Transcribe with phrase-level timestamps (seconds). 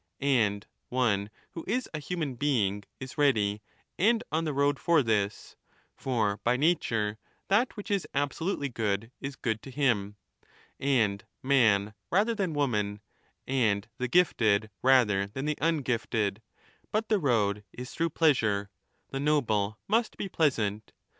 [0.19, 3.61] And one who is a human being* is ready
[3.99, 5.55] and on the road for this
[5.95, 10.15] (for by nature that which is absolutely good is good to him),
[10.79, 12.99] and man rather than woman,
[13.45, 16.41] and the gifted rather 5 than the ungifted;
[16.91, 18.71] but the road is through pleasure;
[19.11, 20.93] the noble^ must be pleasant.